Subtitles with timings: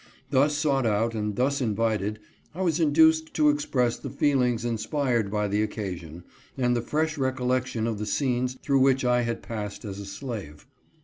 [0.31, 2.17] Thus sought out, and thus invited,
[2.55, 6.23] I was induced to express the feelings inspired by the occasion,
[6.57, 10.07] and the fresh recol lection of the scenes through which I had passed as a
[10.07, 10.65] slave.